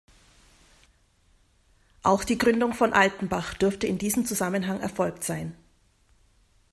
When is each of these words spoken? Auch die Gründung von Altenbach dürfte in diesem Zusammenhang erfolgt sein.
Auch 2.01 2.23
die 2.23 2.39
Gründung 2.39 2.73
von 2.73 2.91
Altenbach 2.91 3.53
dürfte 3.53 3.85
in 3.85 3.99
diesem 3.99 4.25
Zusammenhang 4.25 4.79
erfolgt 4.79 5.23
sein. 5.23 5.55